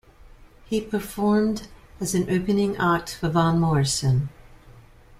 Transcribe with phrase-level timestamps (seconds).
[0.65, 1.67] He performed
[1.99, 4.29] as an opening act for Van Morrison.